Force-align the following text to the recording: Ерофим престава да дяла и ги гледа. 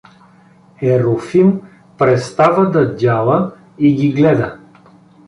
Ерофим 0.81 1.61
престава 1.97 2.71
да 2.71 2.95
дяла 2.95 3.51
и 3.79 3.95
ги 3.95 4.11
гледа. 4.13 4.57